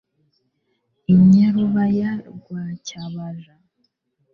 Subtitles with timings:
[1.13, 3.53] I Nyarubayi rwa Cyabaja.